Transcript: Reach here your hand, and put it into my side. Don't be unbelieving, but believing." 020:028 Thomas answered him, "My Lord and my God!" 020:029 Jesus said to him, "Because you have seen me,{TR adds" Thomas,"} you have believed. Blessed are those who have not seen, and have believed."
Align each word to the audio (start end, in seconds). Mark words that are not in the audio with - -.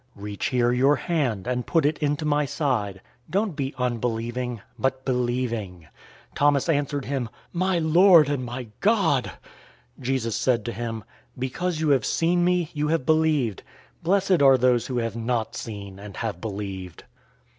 Reach 0.15 0.47
here 0.47 0.71
your 0.71 0.95
hand, 0.95 1.45
and 1.45 1.67
put 1.67 1.85
it 1.85 1.99
into 1.99 2.25
my 2.25 2.43
side. 2.43 3.01
Don't 3.29 3.55
be 3.55 3.75
unbelieving, 3.77 4.59
but 4.79 5.05
believing." 5.05 5.81
020:028 6.31 6.33
Thomas 6.33 6.69
answered 6.69 7.05
him, 7.05 7.29
"My 7.53 7.77
Lord 7.77 8.27
and 8.27 8.43
my 8.43 8.69
God!" 8.79 9.25
020:029 9.99 10.03
Jesus 10.03 10.35
said 10.35 10.65
to 10.65 10.71
him, 10.71 11.03
"Because 11.37 11.79
you 11.81 11.89
have 11.89 12.03
seen 12.03 12.43
me,{TR 12.43 12.63
adds" 12.63 12.63
Thomas,"} 12.71 12.75
you 12.77 12.87
have 12.87 13.05
believed. 13.05 13.63
Blessed 14.01 14.41
are 14.41 14.57
those 14.57 14.87
who 14.87 14.97
have 14.97 15.15
not 15.15 15.55
seen, 15.55 15.99
and 15.99 16.17
have 16.17 16.41
believed." 16.41 17.03